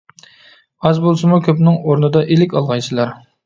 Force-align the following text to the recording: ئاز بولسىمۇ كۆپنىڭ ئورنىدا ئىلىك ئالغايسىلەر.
ئاز 0.87 1.03
بولسىمۇ 1.03 1.39
كۆپنىڭ 1.49 1.79
ئورنىدا 1.85 2.27
ئىلىك 2.33 2.59
ئالغايسىلەر. 2.61 3.17